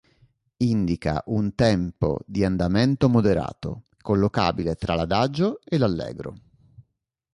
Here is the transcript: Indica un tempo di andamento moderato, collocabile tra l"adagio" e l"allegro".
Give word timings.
Indica 0.63 1.21
un 1.27 1.53
tempo 1.53 2.21
di 2.25 2.43
andamento 2.43 3.07
moderato, 3.07 3.83
collocabile 4.01 4.73
tra 4.73 4.95
l"adagio" 4.95 5.59
e 5.63 5.77
l"allegro". 5.77 6.35